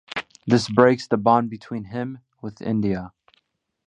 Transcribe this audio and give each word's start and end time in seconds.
This 0.47 0.67
breaks 0.67 1.05
the 1.05 1.17
bond 1.17 1.51
between 1.51 1.83
him 1.83 2.21
with 2.41 2.59
India. 2.59 3.13